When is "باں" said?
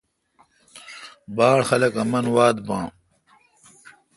2.67-2.85